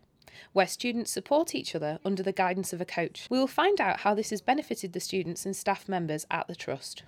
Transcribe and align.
where 0.53 0.67
students 0.67 1.13
support 1.13 1.55
each 1.55 1.73
other 1.73 2.01
under 2.05 2.21
the 2.21 2.33
guidance 2.33 2.73
of 2.73 2.81
a 2.81 2.85
coach. 2.85 3.29
We 3.31 3.39
will 3.39 3.47
find 3.47 3.81
out 3.81 4.01
how 4.01 4.13
this 4.13 4.31
has 4.31 4.41
benefited 4.41 4.93
the 4.93 4.99
students 4.99 5.47
and 5.47 5.55
staff 5.55 5.89
members 5.89 6.27
at 6.33 6.49
the 6.49 6.57
Trust. 6.57 7.05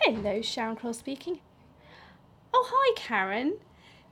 Hello, 0.00 0.40
Sharon 0.40 0.76
Cross 0.76 0.98
speaking. 1.00 1.40
Oh, 2.54 2.66
hi, 2.72 2.94
Karen. 2.96 3.58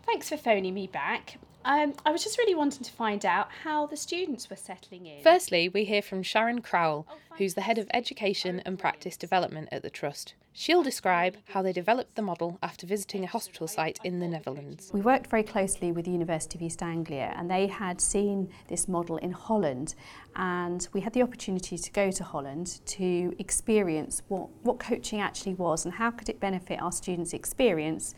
Thanks 0.04 0.28
for 0.28 0.36
phoning 0.36 0.74
me 0.74 0.86
back. 0.86 1.38
Um, 1.64 1.94
I 2.06 2.10
was 2.10 2.22
just 2.22 2.38
really 2.38 2.54
wanting 2.54 2.84
to 2.84 2.92
find 2.92 3.26
out 3.26 3.48
how 3.64 3.86
the 3.86 3.96
students 3.96 4.48
were 4.48 4.56
settling 4.56 5.06
in. 5.06 5.22
Firstly, 5.22 5.68
we 5.68 5.84
hear 5.84 6.02
from 6.02 6.22
Sharon 6.22 6.60
Crowell, 6.62 7.06
who's 7.36 7.54
the 7.54 7.62
head 7.62 7.78
of 7.78 7.88
education 7.92 8.62
and 8.64 8.78
practice 8.78 9.16
development 9.16 9.68
at 9.70 9.82
the 9.82 9.90
Trust. 9.90 10.34
She'll 10.52 10.82
describe 10.82 11.36
how 11.50 11.62
they 11.62 11.72
developed 11.72 12.16
the 12.16 12.22
model 12.22 12.58
after 12.64 12.84
visiting 12.84 13.22
a 13.22 13.28
hospital 13.28 13.68
site 13.68 14.00
in 14.02 14.18
the 14.18 14.26
Netherlands. 14.26 14.90
We 14.92 15.00
worked 15.00 15.28
very 15.28 15.44
closely 15.44 15.92
with 15.92 16.04
the 16.04 16.10
University 16.10 16.58
of 16.58 16.62
East 16.62 16.82
Anglia 16.82 17.32
and 17.36 17.48
they 17.48 17.68
had 17.68 18.00
seen 18.00 18.50
this 18.66 18.88
model 18.88 19.18
in 19.18 19.30
Holland 19.30 19.94
and 20.34 20.88
we 20.92 21.00
had 21.00 21.12
the 21.12 21.22
opportunity 21.22 21.78
to 21.78 21.92
go 21.92 22.10
to 22.10 22.24
Holland 22.24 22.80
to 22.86 23.36
experience 23.38 24.22
what, 24.26 24.48
what 24.62 24.80
coaching 24.80 25.20
actually 25.20 25.54
was 25.54 25.84
and 25.84 25.94
how 25.94 26.10
could 26.10 26.28
it 26.28 26.40
benefit 26.40 26.82
our 26.82 26.90
students' 26.90 27.34
experience, 27.34 28.16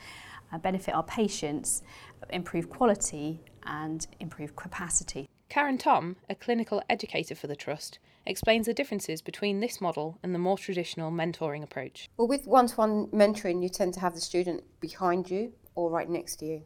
uh, 0.50 0.56
benefit 0.56 0.94
our 0.94 1.02
patients, 1.02 1.82
improve 2.30 2.68
quality 2.68 3.40
and 3.64 4.06
improve 4.18 4.56
capacity. 4.56 5.28
Karen 5.48 5.78
Tom, 5.78 6.16
a 6.28 6.34
clinical 6.34 6.82
educator 6.88 7.34
for 7.34 7.46
the 7.46 7.56
Trust, 7.56 7.98
explains 8.24 8.66
the 8.66 8.74
differences 8.74 9.20
between 9.20 9.60
this 9.60 9.80
model 9.80 10.18
and 10.22 10.34
the 10.34 10.38
more 10.38 10.56
traditional 10.56 11.10
mentoring 11.10 11.62
approach. 11.62 12.08
Well, 12.16 12.28
with 12.28 12.46
one 12.46 12.68
to 12.68 12.76
one 12.76 13.06
mentoring, 13.08 13.62
you 13.62 13.68
tend 13.68 13.94
to 13.94 14.00
have 14.00 14.14
the 14.14 14.20
student 14.20 14.62
behind 14.80 15.30
you 15.30 15.52
or 15.74 15.90
right 15.90 16.08
next 16.08 16.36
to 16.36 16.46
you. 16.46 16.62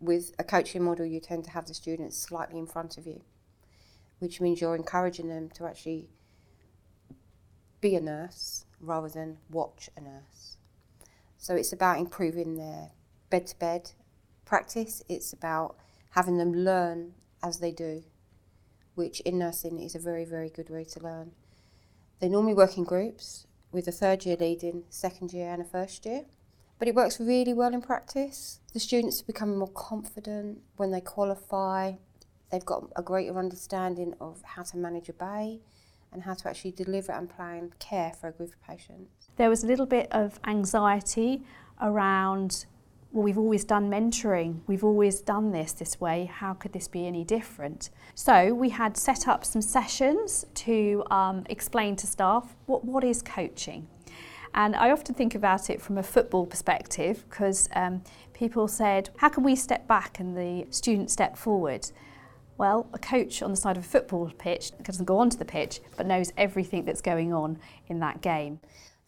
With 0.00 0.32
a 0.38 0.44
coaching 0.44 0.84
model, 0.84 1.06
you 1.06 1.18
tend 1.18 1.44
to 1.44 1.50
have 1.50 1.66
the 1.66 1.74
students 1.74 2.16
slightly 2.16 2.58
in 2.58 2.66
front 2.66 2.98
of 2.98 3.06
you, 3.06 3.22
which 4.18 4.40
means 4.40 4.60
you're 4.60 4.76
encouraging 4.76 5.28
them 5.28 5.48
to 5.54 5.66
actually 5.66 6.08
be 7.80 7.96
a 7.96 8.00
nurse 8.00 8.64
rather 8.80 9.08
than 9.08 9.38
watch 9.50 9.90
a 9.96 10.00
nurse. 10.00 10.58
So 11.36 11.54
it's 11.54 11.72
about 11.72 11.98
improving 11.98 12.56
their 12.56 12.90
bed 13.30 13.46
to 13.48 13.58
bed 13.58 13.92
practice, 14.44 15.02
it's 15.08 15.32
about 15.32 15.76
having 16.10 16.38
them 16.38 16.52
learn 16.52 17.12
as 17.42 17.58
they 17.58 17.72
do, 17.72 18.04
which 18.94 19.20
in 19.20 19.38
nursing 19.38 19.80
is 19.80 19.94
a 19.94 19.98
very, 19.98 20.24
very 20.24 20.48
good 20.48 20.70
way 20.70 20.84
to 20.84 21.00
learn. 21.00 21.32
They 22.20 22.28
normally 22.28 22.54
work 22.54 22.76
in 22.76 22.84
groups 22.84 23.46
with 23.72 23.88
a 23.88 23.92
third 23.92 24.24
year 24.24 24.36
leading, 24.38 24.84
second 24.88 25.32
year, 25.32 25.52
and 25.52 25.60
a 25.60 25.64
first 25.64 26.06
year. 26.06 26.24
But 26.78 26.88
it 26.88 26.94
works 26.94 27.20
really 27.20 27.54
well 27.54 27.74
in 27.74 27.82
practice. 27.82 28.60
The 28.72 28.80
students 28.80 29.22
become 29.22 29.56
more 29.56 29.68
confident 29.68 30.60
when 30.76 30.90
they 30.90 31.00
qualify. 31.00 31.94
They've 32.50 32.64
got 32.64 32.84
a 32.96 33.02
greater 33.02 33.38
understanding 33.38 34.14
of 34.20 34.42
how 34.42 34.62
to 34.62 34.76
manage 34.76 35.08
a 35.08 35.12
bay 35.12 35.60
and 36.12 36.22
how 36.22 36.34
to 36.34 36.48
actually 36.48 36.72
deliver 36.72 37.12
and 37.12 37.28
plan 37.28 37.72
care 37.78 38.12
for 38.18 38.28
a 38.28 38.32
group 38.32 38.50
of 38.50 38.62
patients. 38.62 39.28
There 39.36 39.50
was 39.50 39.64
a 39.64 39.66
little 39.66 39.86
bit 39.86 40.08
of 40.12 40.38
anxiety 40.46 41.42
around 41.80 42.66
well, 43.14 43.22
we've 43.22 43.38
always 43.38 43.62
done 43.62 43.88
mentoring, 43.88 44.58
we've 44.66 44.82
always 44.82 45.20
done 45.20 45.52
this 45.52 45.72
this 45.72 46.00
way, 46.00 46.24
how 46.24 46.52
could 46.52 46.72
this 46.72 46.88
be 46.88 47.06
any 47.06 47.22
different? 47.22 47.90
So 48.16 48.52
we 48.52 48.70
had 48.70 48.96
set 48.96 49.28
up 49.28 49.44
some 49.44 49.62
sessions 49.62 50.44
to 50.54 51.04
um, 51.12 51.44
explain 51.48 51.94
to 51.96 52.08
staff 52.08 52.56
what, 52.66 52.84
what 52.84 53.04
is 53.04 53.22
coaching. 53.22 53.86
And 54.52 54.74
I 54.74 54.90
often 54.90 55.14
think 55.14 55.36
about 55.36 55.70
it 55.70 55.80
from 55.80 55.96
a 55.96 56.02
football 56.02 56.44
perspective 56.44 57.24
because 57.30 57.68
um, 57.76 58.02
people 58.32 58.66
said, 58.66 59.10
how 59.18 59.28
can 59.28 59.44
we 59.44 59.54
step 59.54 59.86
back 59.86 60.18
and 60.18 60.36
the 60.36 60.66
student 60.70 61.08
step 61.08 61.36
forward? 61.36 61.88
Well, 62.58 62.88
a 62.92 62.98
coach 62.98 63.42
on 63.42 63.52
the 63.52 63.56
side 63.56 63.76
of 63.76 63.84
a 63.84 63.88
football 63.88 64.32
pitch 64.36 64.72
doesn't 64.82 65.04
go 65.04 65.18
onto 65.18 65.38
the 65.38 65.44
pitch 65.44 65.80
but 65.96 66.06
knows 66.06 66.32
everything 66.36 66.84
that's 66.84 67.00
going 67.00 67.32
on 67.32 67.58
in 67.86 68.00
that 68.00 68.22
game. 68.22 68.58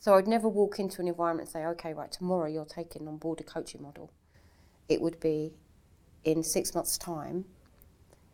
So 0.06 0.14
I'd 0.14 0.28
never 0.28 0.48
walk 0.48 0.78
into 0.78 1.00
an 1.00 1.08
environment 1.08 1.48
and 1.48 1.52
say, 1.52 1.66
okay, 1.66 1.92
right, 1.92 2.12
tomorrow 2.12 2.48
you're 2.48 2.64
taking 2.64 3.08
on 3.08 3.16
board 3.16 3.40
a 3.40 3.42
coaching 3.42 3.82
model. 3.82 4.12
It 4.88 5.00
would 5.00 5.18
be 5.18 5.54
in 6.22 6.44
six 6.44 6.76
months' 6.76 6.96
time, 6.96 7.44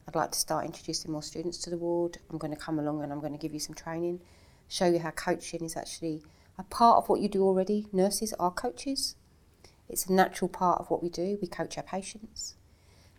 I'd 0.06 0.14
like 0.14 0.32
to 0.32 0.38
start 0.38 0.66
introducing 0.66 1.10
more 1.10 1.22
students 1.22 1.56
to 1.62 1.70
the 1.70 1.78
ward. 1.78 2.18
I'm 2.28 2.36
going 2.36 2.54
to 2.54 2.60
come 2.60 2.78
along 2.78 3.02
and 3.02 3.10
I'm 3.10 3.20
going 3.20 3.32
to 3.32 3.38
give 3.38 3.54
you 3.54 3.58
some 3.58 3.74
training, 3.74 4.20
show 4.68 4.84
you 4.84 4.98
how 4.98 5.12
coaching 5.12 5.64
is 5.64 5.74
actually 5.74 6.22
a 6.58 6.62
part 6.62 6.98
of 6.98 7.08
what 7.08 7.22
you 7.22 7.28
do 7.30 7.42
already. 7.42 7.86
Nurses 7.90 8.34
are 8.34 8.50
coaches. 8.50 9.16
It's 9.88 10.04
a 10.04 10.12
natural 10.12 10.50
part 10.50 10.78
of 10.78 10.90
what 10.90 11.02
we 11.02 11.08
do. 11.08 11.38
We 11.40 11.48
coach 11.48 11.78
our 11.78 11.84
patients, 11.84 12.54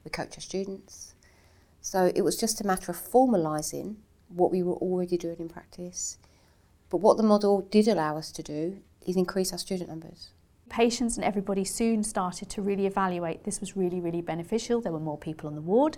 we 0.06 0.12
coach 0.12 0.38
our 0.38 0.41
students. 0.41 1.16
So 1.81 2.12
it 2.14 2.22
was 2.22 2.38
just 2.38 2.62
a 2.62 2.68
matter 2.68 2.91
of 2.91 3.00
formalising 3.00 3.96
what 4.28 4.52
we 4.52 4.62
were 4.62 4.75
already 4.75 5.18
doing 5.18 5.38
in 5.40 5.50
practice 5.50 6.20
but 6.93 7.01
what 7.01 7.17
the 7.17 7.23
model 7.23 7.61
did 7.71 7.87
allow 7.87 8.17
us 8.17 8.31
to 8.31 8.43
do 8.43 8.77
is 9.07 9.15
increase 9.15 9.51
our 9.51 9.57
student 9.57 9.89
numbers. 9.89 10.29
Patients 10.69 11.15
and 11.17 11.25
everybody 11.25 11.65
soon 11.65 12.03
started 12.03 12.51
to 12.51 12.61
really 12.61 12.85
evaluate 12.85 13.45
this 13.45 13.59
was 13.59 13.75
really, 13.75 13.99
really 13.99 14.21
beneficial. 14.21 14.79
There 14.79 14.91
were 14.91 14.99
more 14.99 15.17
people 15.17 15.47
on 15.49 15.55
the 15.55 15.61
ward. 15.61 15.97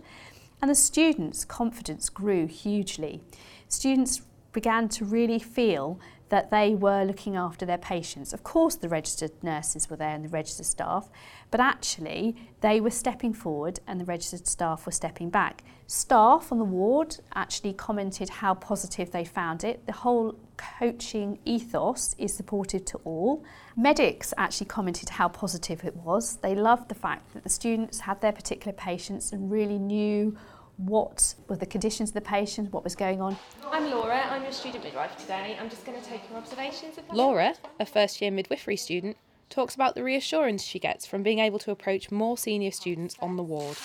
And 0.61 0.71
the 0.71 0.75
students' 0.75 1.43
confidence 1.43 2.07
grew 2.07 2.47
hugely. 2.47 3.21
Students 3.67 4.21
began 4.53 4.87
to 4.87 5.03
really 5.03 5.37
feel 5.37 5.99
that 6.29 6.49
they 6.49 6.73
were 6.73 7.03
looking 7.03 7.35
after 7.35 7.65
their 7.65 7.77
patients. 7.77 8.33
Of 8.33 8.43
course, 8.43 8.75
the 8.75 8.89
registered 8.89 9.31
nurses 9.43 9.89
were 9.89 9.95
there 9.95 10.09
and 10.09 10.25
the 10.25 10.29
registered 10.29 10.65
staff, 10.65 11.09
but 11.51 11.59
actually 11.59 12.35
they 12.61 12.81
were 12.81 12.89
stepping 12.89 13.33
forward 13.33 13.79
and 13.87 13.99
the 13.99 14.05
registered 14.05 14.47
staff 14.47 14.85
were 14.85 14.91
stepping 14.91 15.29
back. 15.29 15.63
Staff 15.87 16.51
on 16.51 16.57
the 16.57 16.65
ward 16.65 17.17
actually 17.35 17.73
commented 17.73 18.29
how 18.29 18.55
positive 18.55 19.11
they 19.11 19.23
found 19.23 19.63
it. 19.63 19.85
The 19.85 19.91
whole 19.91 20.35
coaching 20.57 21.37
ethos 21.45 22.15
is 22.17 22.33
supportive 22.33 22.85
to 22.85 22.97
all. 23.03 23.43
Medics 23.75 24.33
actually 24.37 24.65
commented 24.67 25.09
how 25.09 25.27
positive 25.27 25.83
it 25.83 25.95
was. 25.97 26.37
They 26.37 26.55
loved 26.55 26.89
the 26.89 26.95
fact 26.95 27.33
that 27.33 27.43
the 27.43 27.49
students 27.49 27.99
had 27.99 28.19
their 28.21 28.31
particular 28.31 28.73
patients 28.73 29.31
and 29.31 29.51
really 29.51 29.77
knew 29.77 30.35
what 30.77 31.35
were 31.47 31.55
the 31.55 31.65
conditions 31.65 32.09
of 32.09 32.15
the 32.15 32.21
patient, 32.21 32.71
what 32.73 32.83
was 32.83 32.95
going 32.95 33.21
on. 33.21 33.37
I'm 33.71 33.89
Laura, 33.89 34.21
I'm 34.29 34.43
your 34.43 34.51
student 34.51 34.83
midwife 34.83 35.17
today. 35.17 35.57
I'm 35.59 35.69
just 35.69 35.85
going 35.85 36.01
to 36.01 36.07
take 36.07 36.21
your 36.29 36.37
observations. 36.37 36.99
Laura, 37.13 37.55
a 37.79 37.85
first 37.85 38.21
year 38.21 38.31
midwifery 38.31 38.77
student, 38.77 39.17
talks 39.49 39.75
about 39.75 39.95
the 39.95 40.03
reassurance 40.03 40.63
she 40.63 40.79
gets 40.79 41.05
from 41.05 41.23
being 41.23 41.39
able 41.39 41.59
to 41.59 41.71
approach 41.71 42.11
more 42.11 42.37
senior 42.37 42.71
students 42.71 43.15
on 43.21 43.37
the 43.37 43.43
ward. 43.43 43.77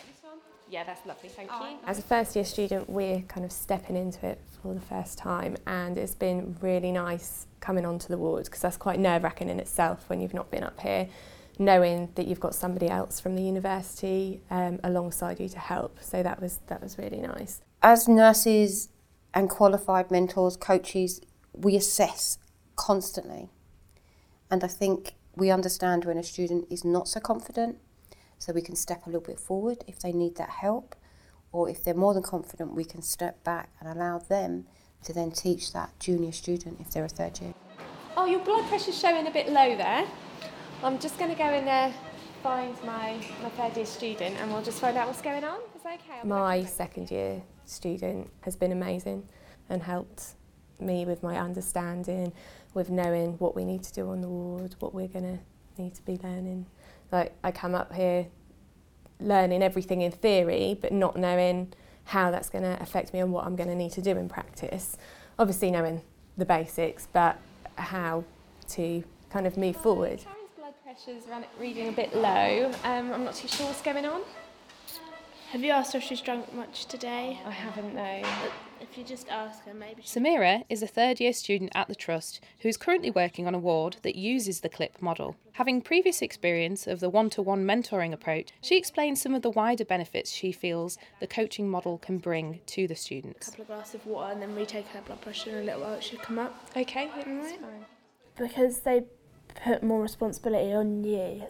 Yeah, 0.69 0.85
that's 0.85 1.05
lovely, 1.05 1.29
thank 1.29 1.51
you. 1.51 1.79
As 1.85 1.99
a 1.99 2.03
first 2.03 2.37
year 2.37 2.45
student, 2.45 2.89
we're 2.89 3.23
kind 3.23 3.45
of 3.45 3.51
stepping 3.51 3.97
into 3.97 4.25
it 4.25 4.41
for 4.63 4.73
the 4.73 4.81
first 4.81 5.19
time, 5.19 5.57
and 5.67 5.99
it's 5.99 6.15
been 6.15 6.57
really 6.61 6.93
nice 6.93 7.49
coming 7.59 7.85
onto 7.85 8.07
the 8.07 8.17
ward 8.17 8.45
because 8.45 8.61
that's 8.61 8.77
quite 8.77 9.01
nerve 9.01 9.25
wracking 9.25 9.49
in 9.49 9.59
itself 9.59 10.09
when 10.09 10.21
you've 10.21 10.35
not 10.35 10.51
been 10.51 10.63
up 10.63 10.79
here 10.81 11.09
knowing 11.61 12.09
that 12.17 12.27
you've 12.27 12.41
got 12.41 12.55
somebody 12.55 12.89
else 12.89 13.21
from 13.21 13.37
the 13.37 13.43
university 13.43 14.41
um, 14.51 14.81
alongside 14.83 15.39
you 15.39 15.49
to 15.49 15.59
help. 15.59 15.99
So 16.01 16.23
that 16.23 16.41
was 16.41 16.59
that 16.67 16.83
was 16.83 16.99
really 16.99 17.21
nice. 17.21 17.61
As 17.83 18.09
nurses 18.09 18.89
and 19.33 19.49
qualified 19.49 20.11
mentors, 20.11 20.57
coaches, 20.57 21.21
we 21.53 21.77
assess 21.77 22.39
constantly. 22.75 23.51
And 24.51 24.65
I 24.65 24.69
think 24.69 25.15
We 25.37 25.51
understand 25.51 26.05
when 26.05 26.19
a 26.19 26.23
student 26.23 26.67
is 26.71 26.85
not 26.85 27.09
so 27.09 27.21
confident, 27.21 27.79
so 28.39 28.53
we 28.53 28.63
can 28.63 28.77
step 28.77 29.07
a 29.07 29.09
little 29.09 29.23
bit 29.23 29.39
forward 29.39 29.85
if 29.87 29.99
they 30.01 30.13
need 30.13 30.37
that 30.37 30.51
help, 30.51 30.97
or 31.53 31.69
if 31.69 31.83
they're 31.85 31.95
more 31.95 32.15
than 32.15 32.23
confident, 32.23 32.75
we 32.75 32.85
can 32.85 33.03
step 33.03 33.43
back 33.45 33.71
and 33.81 33.89
allow 33.89 34.19
them 34.19 34.67
to 35.05 35.13
then 35.13 35.31
teach 35.31 35.73
that 35.73 35.99
junior 35.99 36.33
student 36.33 36.81
if 36.81 36.91
they're 36.91 37.05
a 37.05 37.09
third 37.09 37.41
year. 37.41 37.55
Oh, 38.17 38.27
your 38.27 38.41
blood 38.41 38.69
pressure's 38.69 38.99
showing 38.99 39.27
a 39.27 39.31
bit 39.31 39.49
low 39.49 39.77
there. 39.77 40.05
I'm 40.83 40.99
just 40.99 41.19
going 41.19 41.31
to 41.31 41.37
go 41.37 41.53
in 41.53 41.67
there, 41.67 41.93
find 42.43 42.75
my, 42.85 43.23
my 43.43 43.51
third 43.51 43.77
year 43.77 43.85
student, 43.85 44.37
and 44.41 44.51
we'll 44.51 44.63
just 44.63 44.81
find 44.81 44.97
out 44.97 45.09
what's 45.09 45.21
going 45.21 45.45
on. 45.45 45.59
Is 45.77 45.83
that 45.83 46.01
okay? 46.01 46.27
My 46.27 46.65
second 46.65 47.11
year 47.11 47.43
student 47.67 48.31
has 48.41 48.57
been 48.57 48.73
amazing 48.73 49.29
and 49.69 49.83
helped 49.83 50.37
me 50.79 51.05
with 51.05 51.23
my 51.23 51.39
understanding, 51.39 52.33
with 52.73 52.89
knowing 52.89 53.35
what 53.35 53.55
we 53.55 53.67
need 53.67 53.83
to 53.83 53.93
do 53.93 54.09
on 54.09 54.23
the 54.23 54.29
ward, 54.29 54.75
what 54.79 54.95
we're 54.95 55.07
going 55.07 55.37
to 55.37 55.83
need 55.83 55.95
to 55.97 56.03
be 56.03 56.19
learning. 56.23 56.65
Like 57.13 57.35
I 57.45 57.51
come 57.51 57.75
up 57.75 57.93
here 57.93 58.29
learning 59.21 59.63
everything 59.63 60.01
in 60.01 60.13
theory, 60.13 60.79
but 60.81 60.93
not 60.93 61.15
knowing 61.15 61.75
how 62.05 62.31
that's 62.31 62.49
going 62.49 62.65
to 62.65 62.83
affect 62.83 63.13
me 63.13 63.19
and 63.19 63.35
what 63.35 63.45
I'm 63.45 63.55
going 63.55 63.69
to 63.69 63.77
need 63.77 63.93
to 63.93 64.03
do 64.03 64.13
in 64.13 64.31
practice. 64.31 64.97
Obviously 65.39 65.71
knowing 65.71 66.01
the 66.39 66.47
basics, 66.47 67.07
but 67.13 67.39
how 67.77 68.25
to 68.71 69.05
kind 69.29 69.47
of 69.47 69.59
move 69.59 69.77
forward. 69.77 70.25
Karen's 70.91 71.05
pressure's 71.05 71.29
run, 71.29 71.45
reading 71.61 71.89
a 71.89 71.93
bit 71.93 72.15
low. 72.15 72.73
Um, 72.85 73.13
I'm 73.13 73.25
not 73.25 73.35
too 73.35 73.47
sure 73.47 73.67
what's 73.67 73.83
going 73.83 74.05
on. 74.05 74.23
Have 75.51 75.63
you 75.63 75.71
asked 75.71 75.93
her 75.93 75.99
if 75.99 76.05
she's 76.05 76.21
drunk 76.21 76.53
much 76.55 76.87
today? 76.87 77.39
I 77.45 77.51
haven't, 77.51 77.95
no. 77.95 78.23
If 78.81 78.97
you 78.97 79.05
just 79.05 79.29
ask 79.29 79.65
her, 79.67 79.75
maybe 79.75 80.03
she 80.03 80.19
Samira 80.19 80.65
is 80.69 80.83
a 80.83 80.87
third 80.87 81.21
year 81.21 81.33
student 81.33 81.71
at 81.75 81.89
the 81.89 81.95
Trust 81.95 82.41
who 82.61 82.69
is 82.69 82.77
currently 82.77 83.11
working 83.11 83.47
on 83.47 83.55
a 83.55 83.59
ward 83.59 83.99
that 84.03 84.17
uses 84.17 84.61
the 84.61 84.69
CLIP 84.69 85.01
model. 85.01 85.37
Having 85.53 85.83
previous 85.83 86.23
experience 86.23 86.87
of 86.87 87.01
the 87.01 87.11
one 87.11 87.31
to 87.31 87.43
one 87.43 87.65
mentoring 87.65 88.13
approach, 88.13 88.51
she 88.61 88.77
explains 88.77 89.21
some 89.21 89.35
of 89.35 89.43
the 89.43 89.51
wider 89.51 89.85
benefits 89.85 90.33
she 90.33 90.51
feels 90.51 90.99
the 91.21 91.27
coaching 91.27 91.69
model 91.69 91.99
can 91.99 92.19
bring 92.19 92.61
to 92.67 92.89
the 92.89 92.97
students. 92.97 93.49
A 93.49 93.51
couple 93.51 93.63
of 93.63 93.69
glasses 93.69 93.95
of 93.97 94.07
water 94.07 94.33
and 94.33 94.43
then 94.43 94.55
retake 94.55 94.87
her 94.89 95.03
blood 95.03 95.21
pressure 95.21 95.51
in 95.51 95.57
a 95.57 95.63
little 95.63 95.83
while. 95.83 95.95
It 95.95 96.05
should 96.05 96.23
come 96.23 96.39
up. 96.39 96.69
Okay, 96.77 97.11
that's 97.15 97.53
fine. 97.53 97.87
because 98.37 98.81
they 98.81 99.03
put 99.55 99.83
more 99.83 100.03
responsibility 100.03 100.73
on 100.73 101.05
you 101.05 101.45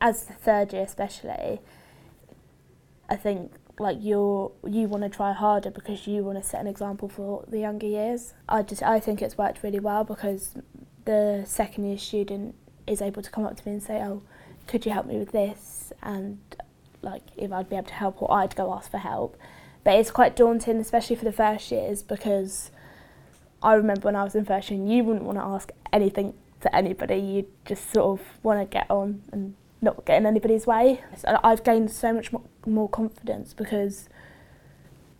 as 0.00 0.24
the 0.24 0.34
third 0.34 0.72
year 0.72 0.82
especially 0.82 1.60
i 3.08 3.16
think 3.16 3.52
like 3.78 3.98
you're 4.00 4.52
you 4.66 4.88
want 4.88 5.02
to 5.02 5.08
try 5.08 5.32
harder 5.32 5.70
because 5.70 6.06
you 6.06 6.22
want 6.22 6.42
to 6.42 6.48
set 6.48 6.60
an 6.60 6.66
example 6.66 7.08
for 7.08 7.44
the 7.48 7.58
younger 7.58 7.86
years. 7.86 8.34
I 8.48 8.62
just 8.62 8.82
i 8.82 8.98
think 9.00 9.20
it's 9.20 9.36
worked 9.36 9.62
really 9.62 9.80
well 9.80 10.04
because 10.04 10.54
the 11.04 11.44
second 11.46 11.84
year 11.84 11.98
student 11.98 12.54
is 12.86 13.02
able 13.02 13.22
to 13.22 13.30
come 13.30 13.44
up 13.44 13.56
to 13.56 13.68
me 13.68 13.74
and 13.74 13.82
say 13.82 13.96
oh 13.96 14.22
could 14.66 14.84
you 14.84 14.92
help 14.92 15.06
me 15.06 15.18
with 15.18 15.32
this? 15.32 15.92
And 16.02 16.38
like 17.02 17.22
if 17.36 17.52
i'd 17.52 17.68
be 17.68 17.76
able 17.76 17.88
to 17.88 17.94
help 17.94 18.22
or 18.22 18.32
i'd 18.32 18.56
go 18.56 18.72
ask 18.72 18.90
for 18.90 18.98
help. 18.98 19.36
But 19.84 19.98
it's 19.98 20.10
quite 20.10 20.34
daunting 20.34 20.78
especially 20.78 21.16
for 21.16 21.24
the 21.24 21.32
first 21.32 21.70
years 21.70 22.02
because 22.02 22.70
I 23.62 23.74
remember 23.74 24.06
when 24.06 24.16
I 24.16 24.22
was 24.22 24.34
in 24.34 24.44
first 24.44 24.70
year, 24.70 24.84
you 24.84 25.02
wouldn't 25.02 25.24
want 25.24 25.38
to 25.38 25.44
ask 25.44 25.70
anything 25.92 26.34
to 26.60 26.74
anybody. 26.74 27.16
You 27.16 27.46
just 27.64 27.92
sort 27.92 28.20
of 28.20 28.26
want 28.42 28.60
to 28.60 28.72
get 28.72 28.90
on 28.90 29.22
and 29.32 29.54
not 29.80 30.04
get 30.04 30.18
in 30.18 30.26
anybody's 30.26 30.66
way. 30.66 31.02
So 31.16 31.38
I've 31.42 31.64
gained 31.64 31.90
so 31.90 32.12
much 32.12 32.32
mo- 32.32 32.48
more 32.66 32.88
confidence 32.88 33.54
because 33.54 34.08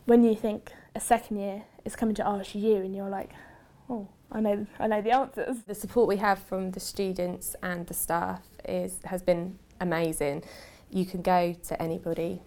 when 0.05 0.23
you 0.23 0.35
think 0.35 0.71
a 0.95 0.99
second 0.99 1.37
year 1.37 1.63
is 1.85 1.95
coming 1.95 2.15
to 2.15 2.27
ask 2.27 2.55
you 2.55 2.77
and 2.77 2.95
you're 2.95 3.09
like, 3.09 3.31
oh, 3.89 4.07
I 4.31 4.41
know, 4.41 4.67
I 4.79 4.87
know 4.87 5.01
the 5.01 5.11
answers. 5.11 5.63
The 5.65 5.75
support 5.75 6.07
we 6.07 6.17
have 6.17 6.39
from 6.39 6.71
the 6.71 6.79
students 6.79 7.55
and 7.63 7.87
the 7.87 7.93
staff 7.93 8.41
is 8.67 8.99
has 9.05 9.21
been 9.21 9.57
amazing. 9.79 10.43
You 10.89 11.05
can 11.05 11.21
go 11.21 11.53
to 11.53 11.81
anybody 11.81 12.41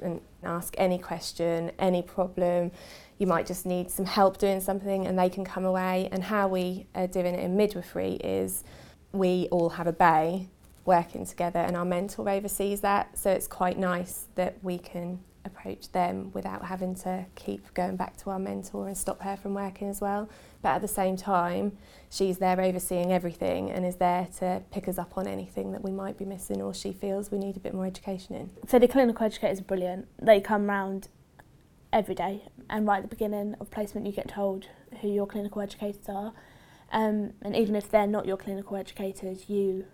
and 0.00 0.20
ask 0.46 0.74
any 0.78 0.98
question, 0.98 1.72
any 1.78 2.02
problem. 2.02 2.70
You 3.18 3.26
might 3.26 3.46
just 3.46 3.66
need 3.66 3.90
some 3.90 4.04
help 4.04 4.38
doing 4.38 4.60
something 4.60 5.06
and 5.06 5.18
they 5.18 5.28
can 5.28 5.44
come 5.44 5.64
away. 5.64 6.08
And 6.12 6.24
how 6.24 6.48
we 6.48 6.86
are 6.94 7.06
doing 7.06 7.34
it 7.34 7.40
in 7.40 7.56
midwifery 7.56 8.14
is 8.14 8.64
we 9.12 9.48
all 9.50 9.70
have 9.70 9.86
a 9.86 9.92
bay 9.92 10.48
working 10.84 11.26
together 11.26 11.58
and 11.58 11.76
our 11.76 11.84
mentor 11.84 12.28
oversees 12.28 12.80
that. 12.82 13.18
So 13.18 13.30
it's 13.30 13.46
quite 13.46 13.78
nice 13.78 14.26
that 14.36 14.56
we 14.62 14.78
can 14.78 15.20
approach 15.46 15.92
them 15.92 16.30
without 16.32 16.64
having 16.66 16.94
to 16.96 17.26
keep 17.34 17.72
going 17.74 17.96
back 17.96 18.16
to 18.18 18.30
our 18.30 18.38
mentor 18.38 18.88
and 18.88 18.96
stop 18.96 19.22
her 19.22 19.36
from 19.36 19.54
working 19.54 19.88
as 19.88 20.00
well. 20.00 20.28
But 20.62 20.70
at 20.70 20.82
the 20.82 20.88
same 20.88 21.16
time, 21.16 21.78
she's 22.10 22.38
there 22.38 22.60
overseeing 22.60 23.12
everything 23.12 23.70
and 23.70 23.86
is 23.86 23.96
there 23.96 24.28
to 24.38 24.62
pick 24.70 24.88
us 24.88 24.98
up 24.98 25.16
on 25.16 25.26
anything 25.26 25.72
that 25.72 25.82
we 25.82 25.92
might 25.92 26.18
be 26.18 26.24
missing 26.24 26.60
or 26.60 26.74
she 26.74 26.92
feels 26.92 27.30
we 27.30 27.38
need 27.38 27.56
a 27.56 27.60
bit 27.60 27.72
more 27.72 27.86
education 27.86 28.34
in. 28.34 28.50
So 28.66 28.78
the 28.78 28.88
clinical 28.88 29.24
educators 29.24 29.60
are 29.60 29.64
brilliant. 29.64 30.08
They 30.20 30.40
come 30.40 30.66
round 30.66 31.08
every 31.92 32.14
day, 32.14 32.42
and 32.68 32.86
right 32.86 32.98
at 32.98 33.02
the 33.02 33.08
beginning 33.08 33.54
of 33.60 33.70
placement, 33.70 34.06
you 34.06 34.12
get 34.12 34.28
told 34.28 34.66
who 35.00 35.08
your 35.08 35.26
clinical 35.26 35.62
educators 35.62 36.08
are. 36.08 36.32
Um, 36.92 37.32
and 37.42 37.56
even 37.56 37.74
if 37.74 37.90
they're 37.90 38.06
not 38.06 38.26
your 38.26 38.36
clinical 38.36 38.76
educators, 38.76 39.48
you 39.48 39.86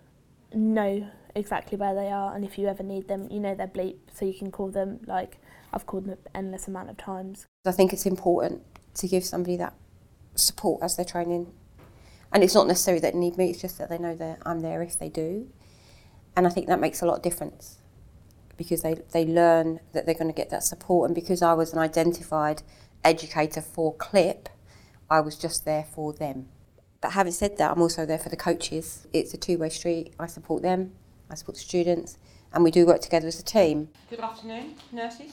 know 0.55 1.09
exactly 1.35 1.79
where 1.79 1.95
they 1.95 2.09
are, 2.09 2.35
and 2.35 2.45
if 2.45 2.59
you 2.59 2.69
ever 2.69 2.83
need 2.83 3.09
them, 3.09 3.29
you 3.31 3.41
know 3.41 3.55
their 3.55 3.69
bleep, 3.69 3.97
so 4.13 4.25
you 4.25 4.35
can 4.35 4.51
call 4.51 4.69
them. 4.69 5.01
Like 5.07 5.39
I've 5.73 5.87
called 5.87 6.07
them 6.07 6.19
endless 6.35 6.69
amount 6.69 6.91
of 6.91 6.97
times. 6.97 7.47
I 7.65 7.73
think 7.73 7.93
it's 7.93 8.07
important 8.07 8.63
to 8.95 9.09
give 9.09 9.25
somebody 9.25 9.57
that 9.57 9.75
support 10.35 10.83
as 10.83 10.97
they're 10.97 11.05
training. 11.05 11.53
And 12.33 12.43
it's 12.43 12.55
not 12.55 12.67
necessarily 12.67 13.01
that 13.01 13.13
they 13.13 13.19
need 13.19 13.37
me, 13.37 13.51
it's 13.51 13.61
just 13.61 13.79
that 13.79 13.91
they 13.91 13.99
know 13.99 14.15
that 14.15 14.39
I'm 14.45 14.61
there 14.61 14.83
if 14.83 14.99
they 14.99 15.09
do. 15.09 15.49
And 16.35 16.47
I 16.47 16.51
think 16.51 16.67
that 16.69 16.81
makes 16.81 17.03
a 17.03 17.07
lot 17.07 17.17
of 17.17 17.23
difference 17.23 17.79
because 18.57 18.83
they, 18.83 18.97
they 19.13 19.27
learn 19.27 19.81
that 19.93 20.07
they're 20.07 20.15
going 20.15 20.33
to 20.33 20.37
get 20.37 20.51
that 20.51 20.65
support. 20.65 21.09
And 21.09 21.15
because 21.15 21.43
I 21.43 21.53
was 21.53 21.73
an 21.73 21.79
identified 21.79 22.63
educator 23.05 23.61
for 23.61 23.95
CLIP, 23.95 24.49
I 25.11 25.21
was 25.21 25.37
just 25.37 25.65
there 25.65 25.85
for 25.85 26.13
them. 26.13 26.49
But 27.03 27.13
having 27.13 27.33
said 27.33 27.59
that, 27.59 27.73
I'm 27.73 27.83
also 27.83 28.07
there 28.07 28.17
for 28.17 28.29
the 28.29 28.37
coaches. 28.37 29.09
It's 29.13 29.35
a 29.35 29.37
two 29.37 29.59
way 29.59 29.69
street. 29.69 30.15
I 30.21 30.29
support 30.29 30.63
them, 30.63 30.93
I 31.29 31.35
support 31.35 31.57
the 31.57 31.63
students, 31.63 32.17
and 32.55 32.63
we 32.63 32.71
do 32.71 32.87
work 32.87 33.01
together 33.01 33.27
as 33.27 33.41
a 33.41 33.43
team. 33.43 33.89
Good 34.09 34.21
afternoon, 34.21 34.77
nurses. 34.93 35.33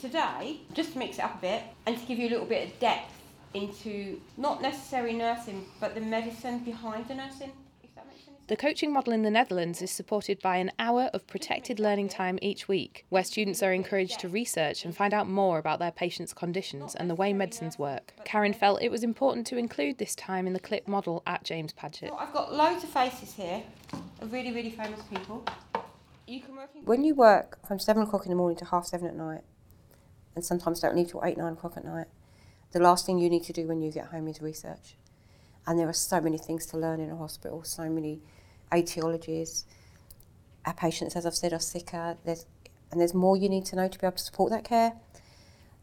Today, 0.00 0.60
just 0.72 0.94
to 0.94 0.98
mix 0.98 1.18
it 1.18 1.24
up 1.24 1.36
a 1.36 1.40
bit 1.42 1.62
and 1.86 1.98
to 1.98 2.06
give 2.06 2.18
you 2.18 2.28
a 2.28 2.30
little 2.30 2.46
bit 2.46 2.66
of 2.66 2.80
depth 2.80 3.12
into 3.52 4.20
not 4.38 4.62
necessarily 4.62 5.12
nursing, 5.12 5.66
but 5.78 5.94
the 5.94 6.00
medicine 6.00 6.60
behind 6.60 7.06
the 7.06 7.14
nursing. 7.14 7.52
If 7.84 7.94
that 7.94 8.06
makes 8.06 8.26
any 8.26 8.36
sense. 8.38 8.41
The 8.52 8.56
coaching 8.56 8.92
model 8.92 9.14
in 9.14 9.22
the 9.22 9.30
Netherlands 9.30 9.80
is 9.80 9.90
supported 9.90 10.38
by 10.42 10.58
an 10.58 10.72
hour 10.78 11.08
of 11.14 11.26
protected 11.26 11.80
learning 11.80 12.10
time 12.10 12.38
each 12.42 12.68
week, 12.68 13.06
where 13.08 13.24
students 13.24 13.62
are 13.62 13.72
encouraged 13.72 14.20
to 14.20 14.28
research 14.28 14.84
and 14.84 14.94
find 14.94 15.14
out 15.14 15.26
more 15.26 15.56
about 15.56 15.78
their 15.78 15.90
patients' 15.90 16.34
conditions 16.34 16.94
and 16.94 17.08
the 17.08 17.14
way 17.14 17.32
medicines 17.32 17.78
work. 17.78 18.12
Karen 18.26 18.52
felt 18.52 18.82
it 18.82 18.90
was 18.90 19.02
important 19.02 19.46
to 19.46 19.56
include 19.56 19.96
this 19.96 20.14
time 20.14 20.46
in 20.46 20.52
the 20.52 20.60
CLIP 20.60 20.86
model 20.86 21.22
at 21.26 21.44
James 21.44 21.72
Paget. 21.72 22.10
So 22.10 22.16
I've 22.18 22.34
got 22.34 22.52
loads 22.52 22.84
of 22.84 22.90
faces 22.90 23.32
here 23.32 23.62
of 24.20 24.30
really, 24.30 24.52
really 24.52 24.72
famous 24.72 25.00
people. 25.04 25.46
You 26.26 26.42
can 26.42 26.54
work 26.54 26.68
in 26.74 26.84
When 26.84 27.04
you 27.04 27.14
work 27.14 27.58
from 27.66 27.78
seven 27.78 28.02
o'clock 28.02 28.26
in 28.26 28.30
the 28.30 28.36
morning 28.36 28.58
to 28.58 28.66
half 28.66 28.84
seven 28.84 29.06
at 29.06 29.16
night, 29.16 29.44
and 30.36 30.44
sometimes 30.44 30.78
don't 30.80 30.94
leave 30.94 31.08
till 31.08 31.24
eight, 31.24 31.38
nine 31.38 31.54
o'clock 31.54 31.78
at 31.78 31.86
night, 31.86 32.08
the 32.72 32.80
last 32.80 33.06
thing 33.06 33.18
you 33.18 33.30
need 33.30 33.44
to 33.44 33.54
do 33.54 33.66
when 33.66 33.80
you 33.80 33.90
get 33.90 34.08
home 34.08 34.28
is 34.28 34.42
research. 34.42 34.96
And 35.66 35.78
there 35.78 35.88
are 35.88 35.94
so 35.94 36.20
many 36.20 36.36
things 36.36 36.66
to 36.66 36.76
learn 36.76 37.00
in 37.00 37.08
a 37.08 37.16
hospital, 37.16 37.64
so 37.64 37.88
many 37.88 38.20
etiologies. 38.72 39.64
Our 40.64 40.74
patients, 40.74 41.16
as 41.16 41.26
I've 41.26 41.34
said, 41.34 41.52
are 41.52 41.60
sicker. 41.60 42.16
There's, 42.24 42.46
and 42.90 43.00
there's 43.00 43.14
more 43.14 43.36
you 43.36 43.48
need 43.48 43.64
to 43.66 43.76
know 43.76 43.88
to 43.88 43.98
be 43.98 44.06
able 44.06 44.16
to 44.16 44.22
support 44.22 44.50
that 44.50 44.64
care. 44.64 44.92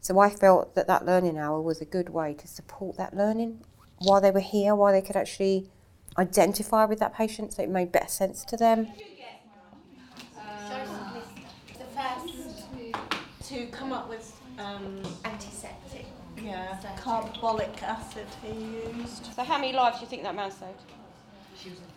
So 0.00 0.18
I 0.18 0.30
felt 0.30 0.74
that 0.74 0.86
that 0.86 1.04
learning 1.04 1.38
hour 1.38 1.60
was 1.60 1.80
a 1.80 1.84
good 1.84 2.08
way 2.08 2.34
to 2.34 2.48
support 2.48 2.96
that 2.96 3.14
learning 3.14 3.60
while 3.98 4.20
they 4.20 4.30
were 4.30 4.40
here, 4.40 4.74
while 4.74 4.92
they 4.92 5.02
could 5.02 5.16
actually 5.16 5.68
identify 6.16 6.86
with 6.86 6.98
that 7.00 7.14
patient 7.14 7.52
so 7.52 7.62
it 7.62 7.68
made 7.68 7.92
better 7.92 8.08
sense 8.08 8.44
to 8.46 8.56
them. 8.56 8.88
the 11.78 11.84
first 11.94 12.66
to 13.48 13.66
come 13.66 13.92
up 13.92 14.08
with 14.08 14.40
um, 14.58 15.02
antiseptic. 15.24 16.06
Yeah, 16.42 16.78
carbolic 16.96 17.82
acid 17.82 18.26
he 18.42 18.98
used. 18.98 19.26
So 19.34 19.42
how 19.42 19.58
many 19.58 19.74
lives 19.74 19.98
do 19.98 20.04
you 20.04 20.08
think 20.08 20.22
that 20.22 20.34
man 20.34 20.50
saved? 20.50 20.80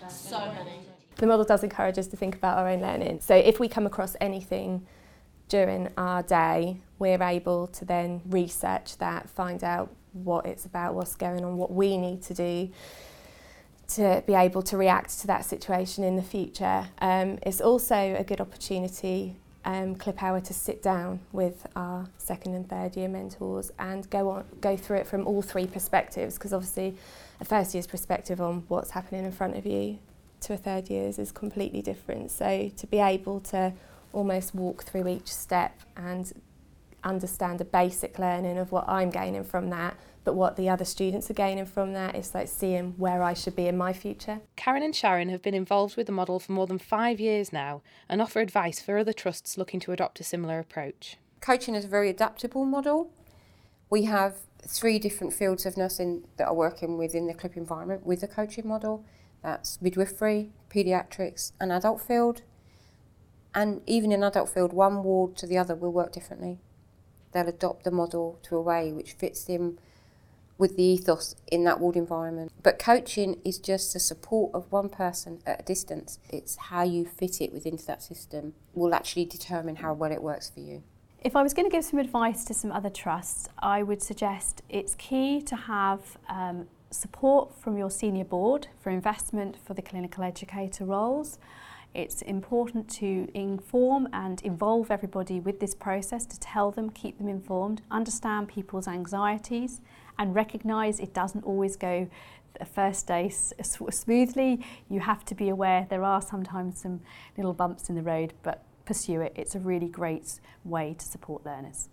So 0.09 0.39
many. 0.39 0.79
The 1.17 1.27
model 1.27 1.45
does 1.45 1.63
encourage 1.63 1.97
us 1.97 2.07
to 2.07 2.17
think 2.17 2.35
about 2.35 2.57
our 2.57 2.67
own 2.67 2.81
learning. 2.81 3.19
So 3.21 3.35
if 3.35 3.59
we 3.59 3.67
come 3.67 3.85
across 3.85 4.15
anything 4.19 4.85
during 5.47 5.89
our 5.97 6.23
day, 6.23 6.77
we're 6.99 7.21
able 7.21 7.67
to 7.67 7.85
then 7.85 8.21
research 8.25 8.97
that, 8.97 9.29
find 9.29 9.63
out 9.63 9.93
what 10.13 10.45
it's 10.45 10.65
about, 10.65 10.95
what's 10.95 11.15
going 11.15 11.43
on, 11.43 11.57
what 11.57 11.71
we 11.71 11.97
need 11.97 12.21
to 12.23 12.33
do 12.33 12.69
to 13.89 14.23
be 14.25 14.33
able 14.33 14.61
to 14.63 14.77
react 14.77 15.19
to 15.19 15.27
that 15.27 15.45
situation 15.45 16.03
in 16.03 16.15
the 16.15 16.23
future. 16.23 16.87
Um, 16.99 17.37
it's 17.43 17.61
also 17.61 18.15
a 18.17 18.23
good 18.23 18.41
opportunity, 18.41 19.35
um, 19.65 19.95
Clip 19.95 20.21
Hour, 20.23 20.39
to 20.41 20.53
sit 20.53 20.81
down 20.81 21.19
with 21.31 21.67
our 21.75 22.07
second 22.17 22.55
and 22.55 22.67
third 22.67 22.95
year 22.95 23.07
mentors 23.07 23.71
and 23.77 24.09
go 24.09 24.29
on, 24.29 24.45
go 24.61 24.75
through 24.77 24.97
it 24.97 25.07
from 25.07 25.27
all 25.27 25.41
three 25.41 25.67
perspectives. 25.67 26.35
Because 26.35 26.53
obviously, 26.53 26.95
a 27.43 27.45
first 27.45 27.73
year's 27.75 27.87
perspective 27.87 28.39
on 28.39 28.63
what's 28.69 28.91
happening 28.91 29.25
in 29.25 29.31
front 29.31 29.57
of 29.57 29.65
you, 29.65 29.99
to 30.39 30.53
a 30.53 30.57
third 30.57 30.89
years 30.89 31.19
is 31.19 31.31
completely 31.31 31.81
different. 31.81 32.31
So 32.31 32.71
to 32.75 32.87
be 32.87 32.99
able 32.99 33.41
to 33.41 33.73
almost 34.13 34.55
walk 34.55 34.83
through 34.83 35.07
each 35.09 35.27
step 35.27 35.81
and 35.97 36.31
understand 37.03 37.59
a 37.59 37.65
basic 37.65 38.17
learning 38.17 38.57
of 38.57 38.71
what 38.71 38.87
I'm 38.87 39.09
gaining 39.09 39.43
from 39.43 39.69
that, 39.71 39.97
but 40.23 40.35
what 40.35 40.55
the 40.55 40.69
other 40.69 40.85
students 40.85 41.29
are 41.29 41.33
gaining 41.33 41.65
from 41.65 41.91
that 41.93 42.15
is 42.15 42.33
like 42.33 42.47
seeing 42.47 42.93
where 42.97 43.21
I 43.21 43.33
should 43.33 43.57
be 43.57 43.67
in 43.67 43.77
my 43.77 43.91
future. 43.91 44.39
Karen 44.55 44.83
and 44.83 44.95
Sharon 44.95 45.27
have 45.27 45.41
been 45.41 45.53
involved 45.53 45.97
with 45.97 46.07
the 46.07 46.13
model 46.13 46.39
for 46.39 46.53
more 46.53 46.67
than 46.67 46.79
five 46.79 47.19
years 47.19 47.51
now 47.51 47.81
and 48.07 48.21
offer 48.21 48.39
advice 48.39 48.79
for 48.79 48.97
other 48.97 49.11
trusts 49.11 49.57
looking 49.57 49.81
to 49.81 49.91
adopt 49.91 50.21
a 50.21 50.23
similar 50.23 50.59
approach. 50.59 51.17
Coaching 51.41 51.75
is 51.75 51.83
a 51.83 51.89
very 51.89 52.09
adaptable 52.09 52.63
model. 52.63 53.11
We 53.89 54.03
have 54.05 54.35
three 54.67 54.99
different 54.99 55.33
fields 55.33 55.65
of 55.65 55.77
nursing 55.77 56.27
that 56.37 56.47
are 56.47 56.53
working 56.53 56.97
within 56.97 57.27
the 57.27 57.33
CLIP 57.33 57.57
environment 57.57 58.05
with 58.05 58.21
the 58.21 58.27
coaching 58.27 58.67
model. 58.67 59.05
That's 59.41 59.81
midwifery, 59.81 60.51
paediatrics, 60.69 61.51
and 61.59 61.71
adult 61.71 62.01
field. 62.01 62.41
And 63.53 63.81
even 63.85 64.11
in 64.11 64.23
adult 64.23 64.49
field, 64.49 64.73
one 64.73 65.03
ward 65.03 65.35
to 65.37 65.47
the 65.47 65.57
other 65.57 65.75
will 65.75 65.91
work 65.91 66.11
differently. 66.13 66.59
They'll 67.31 67.47
adopt 67.47 67.83
the 67.83 67.91
model 67.91 68.39
to 68.43 68.55
a 68.55 68.61
way 68.61 68.91
which 68.91 69.13
fits 69.13 69.43
them 69.43 69.77
with 70.57 70.77
the 70.77 70.83
ethos 70.83 71.35
in 71.47 71.63
that 71.65 71.79
ward 71.79 71.95
environment. 71.95 72.51
But 72.61 72.79
coaching 72.79 73.39
is 73.43 73.57
just 73.59 73.93
the 73.93 73.99
support 73.99 74.53
of 74.53 74.71
one 74.71 74.89
person 74.89 75.39
at 75.45 75.61
a 75.61 75.63
distance. 75.63 76.19
It's 76.29 76.55
how 76.55 76.83
you 76.83 77.05
fit 77.05 77.41
it 77.41 77.51
within 77.51 77.77
that 77.87 78.03
system 78.03 78.53
will 78.73 78.93
actually 78.93 79.25
determine 79.25 79.77
how 79.77 79.93
well 79.93 80.11
it 80.11 80.21
works 80.21 80.49
for 80.49 80.59
you. 80.59 80.83
If 81.23 81.37
I 81.37 81.41
was 81.41 81.53
going 81.53 81.65
to 81.65 81.73
give 81.73 81.85
some 81.85 81.99
advice 81.99 82.43
to 82.45 82.53
some 82.53 82.69
other 82.69 82.89
trusts, 82.89 83.47
I 83.57 83.81
would 83.81 84.01
suggest 84.01 84.61
it's 84.67 84.93
key 84.95 85.41
to 85.43 85.55
have 85.55 86.17
um, 86.27 86.67
support 86.91 87.55
from 87.61 87.77
your 87.77 87.89
senior 87.89 88.25
board 88.25 88.67
for 88.81 88.89
investment 88.89 89.55
for 89.63 89.73
the 89.73 89.81
clinical 89.81 90.25
educator 90.25 90.83
roles. 90.83 91.39
It's 91.93 92.23
important 92.23 92.89
to 92.95 93.29
inform 93.33 94.09
and 94.11 94.41
involve 94.41 94.91
everybody 94.91 95.39
with 95.39 95.61
this 95.61 95.73
process, 95.73 96.25
to 96.25 96.37
tell 96.41 96.71
them, 96.71 96.89
keep 96.89 97.19
them 97.19 97.29
informed, 97.29 97.83
understand 97.89 98.49
people's 98.49 98.89
anxieties, 98.89 99.79
and 100.19 100.35
recognise 100.35 100.99
it 100.99 101.13
doesn't 101.13 101.45
always 101.45 101.77
go 101.77 102.09
first 102.75 103.07
day 103.07 103.29
smoothly. 103.29 104.59
You 104.89 104.99
have 104.99 105.23
to 105.23 105.35
be 105.35 105.47
aware 105.47 105.87
there 105.89 106.03
are 106.03 106.21
sometimes 106.21 106.81
some 106.81 106.99
little 107.37 107.53
bumps 107.53 107.87
in 107.87 107.95
the 107.95 108.03
road, 108.03 108.33
but 108.43 108.65
pursue 108.85 109.21
it. 109.21 109.33
It's 109.35 109.55
a 109.55 109.59
really 109.59 109.87
great 109.87 110.39
way 110.63 110.95
to 110.97 111.05
support 111.05 111.45
learners. 111.45 111.89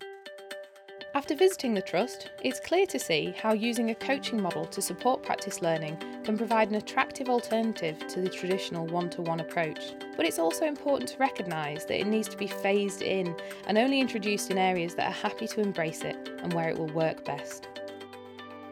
After 1.13 1.35
visiting 1.35 1.75
the 1.75 1.83
Trust, 1.83 2.31
it's 2.45 2.61
clear 2.61 2.87
to 2.87 2.99
see 2.99 3.35
how 3.37 3.53
using 3.53 3.91
a 3.91 3.97
coaching 3.97 4.41
model 4.41 4.65
to 4.67 4.81
support 4.81 5.25
practice 5.25 5.61
learning 5.61 5.97
can 6.23 6.39
provide 6.39 6.69
an 6.69 6.77
attractive 6.77 7.29
alternative 7.29 8.07
to 8.07 8.21
the 8.21 8.29
traditional 8.29 8.87
one 8.87 9.11
to 9.11 9.23
one 9.23 9.41
approach. 9.41 9.81
But 10.17 10.25
it's 10.25 10.39
also 10.39 10.67
important 10.67 11.11
to 11.11 11.19
recognise 11.19 11.85
that 11.87 11.99
it 12.01 12.07
needs 12.07 12.29
to 12.29 12.37
be 12.37 12.47
phased 12.47 13.03
in 13.03 13.35
and 13.67 13.77
only 13.77 13.99
introduced 13.99 14.53
in 14.53 14.59
areas 14.59 14.95
that 14.95 15.09
are 15.09 15.29
happy 15.29 15.49
to 15.49 15.61
embrace 15.61 16.03
it 16.03 16.31
and 16.45 16.53
where 16.53 16.69
it 16.69 16.79
will 16.79 16.93
work 16.93 17.25
best. 17.25 17.67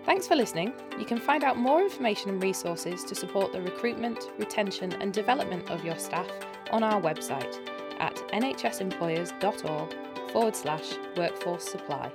Thanks 0.05 0.29
for 0.29 0.37
listening. 0.37 0.73
You 0.97 1.07
can 1.07 1.19
find 1.19 1.43
out 1.43 1.59
more 1.59 1.83
information 1.83 2.31
and 2.31 2.41
resources 2.41 3.03
to 3.05 3.17
support 3.17 3.53
the 3.53 3.61
recruitment, 3.61 4.31
retention, 4.39 4.93
and 5.03 5.13
development 5.13 5.69
of 5.71 5.85
your 5.85 5.99
staff 5.99 6.31
on 6.71 6.85
our 6.85 7.01
website 7.03 7.78
at 8.01 8.17
nhsemployers.org 8.33 9.95
forward 10.33 10.57
slash 10.57 10.95
workforce 11.17 11.65
supply. 11.65 12.11